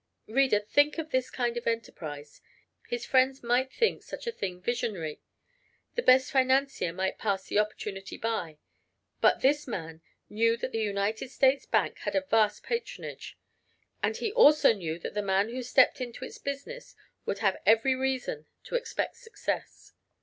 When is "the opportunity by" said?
7.45-8.57